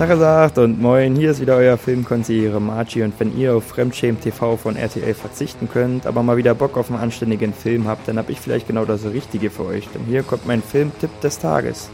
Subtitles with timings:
[0.00, 4.18] Tag gesagt und moin, hier ist wieder euer Filmkonsigliere Margie und wenn ihr auf Fremdschämen
[4.18, 8.16] TV von RTL verzichten könnt, aber mal wieder Bock auf einen anständigen Film habt, dann
[8.16, 11.90] hab ich vielleicht genau das Richtige für euch, denn hier kommt mein Filmtipp des Tages.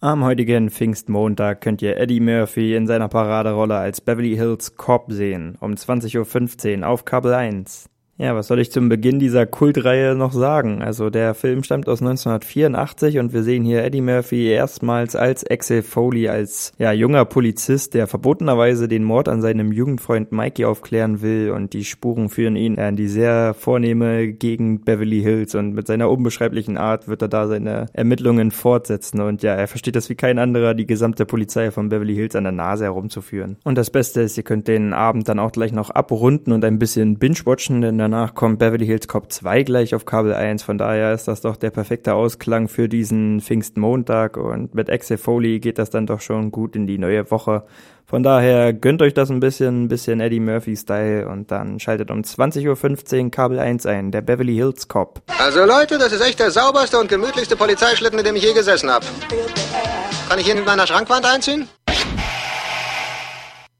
[0.00, 5.58] Am heutigen Pfingstmontag könnt ihr Eddie Murphy in seiner Paraderolle als Beverly Hills Cop sehen,
[5.60, 7.89] um 20.15 Uhr auf Kabel 1.
[8.20, 10.82] Ja, was soll ich zum Beginn dieser Kultreihe noch sagen?
[10.82, 15.80] Also der Film stammt aus 1984 und wir sehen hier Eddie Murphy erstmals als Axel
[15.80, 21.50] Foley, als ja, junger Polizist, der verbotenerweise den Mord an seinem Jugendfreund Mikey aufklären will
[21.50, 26.10] und die Spuren führen ihn in die sehr vornehme Gegend Beverly Hills und mit seiner
[26.10, 30.38] unbeschreiblichen Art wird er da seine Ermittlungen fortsetzen und ja, er versteht das wie kein
[30.38, 33.56] anderer, die gesamte Polizei von Beverly Hills an der Nase herumzuführen.
[33.64, 36.78] Und das Beste ist, ihr könnt den Abend dann auch gleich noch abrunden und ein
[36.78, 40.62] bisschen binge-watchen, denn danach kommt Beverly Hills Cop 2 gleich auf Kabel 1.
[40.62, 44.36] Von daher ist das doch der perfekte Ausklang für diesen Pfingstmontag.
[44.36, 47.62] Und mit Axel Foley geht das dann doch schon gut in die neue Woche.
[48.06, 52.22] Von daher gönnt euch das ein bisschen, ein bisschen Eddie Murphy-Style und dann schaltet um
[52.22, 55.22] 20.15 Uhr Kabel 1 ein, der Beverly Hills Cop.
[55.38, 58.90] Also Leute, das ist echt der sauberste und gemütlichste Polizeischlitten, in dem ich je gesessen
[58.90, 59.06] habe.
[60.28, 61.68] Kann ich ihn in meiner Schrankwand einziehen?